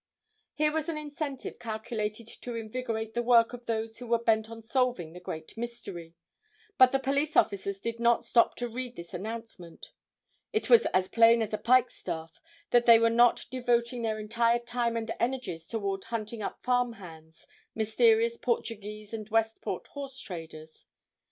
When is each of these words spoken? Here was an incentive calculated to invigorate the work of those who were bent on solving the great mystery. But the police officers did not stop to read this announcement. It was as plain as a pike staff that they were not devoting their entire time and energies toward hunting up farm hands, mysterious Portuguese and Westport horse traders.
Here 0.55 0.71
was 0.71 0.89
an 0.89 0.97
incentive 0.97 1.59
calculated 1.59 2.27
to 2.27 2.55
invigorate 2.55 3.13
the 3.13 3.21
work 3.21 3.53
of 3.53 3.67
those 3.67 3.99
who 3.99 4.07
were 4.07 4.17
bent 4.23 4.49
on 4.49 4.63
solving 4.63 5.13
the 5.13 5.19
great 5.19 5.55
mystery. 5.55 6.15
But 6.79 6.91
the 6.91 6.97
police 6.97 7.37
officers 7.37 7.79
did 7.79 7.99
not 7.99 8.25
stop 8.25 8.55
to 8.55 8.67
read 8.67 8.95
this 8.95 9.13
announcement. 9.13 9.91
It 10.53 10.71
was 10.71 10.87
as 10.87 11.07
plain 11.07 11.43
as 11.43 11.53
a 11.53 11.59
pike 11.59 11.91
staff 11.91 12.39
that 12.71 12.87
they 12.87 12.97
were 12.97 13.11
not 13.11 13.45
devoting 13.51 14.01
their 14.01 14.17
entire 14.17 14.57
time 14.57 14.97
and 14.97 15.13
energies 15.19 15.67
toward 15.67 16.05
hunting 16.05 16.41
up 16.41 16.63
farm 16.63 16.93
hands, 16.93 17.45
mysterious 17.75 18.37
Portuguese 18.37 19.13
and 19.13 19.29
Westport 19.29 19.85
horse 19.89 20.19
traders. 20.19 20.87